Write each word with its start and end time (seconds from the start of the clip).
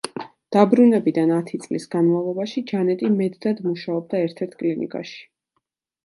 დაბრუნებიდან 0.55 1.33
ათი 1.33 1.59
წლის 1.65 1.83
განმავლობაში 1.95 2.63
ჯანეტი 2.71 3.11
მედდად 3.19 3.61
მუშაობდა 3.67 4.19
ერთ-ერთ 4.29 4.57
კლინიკაში. 4.63 5.21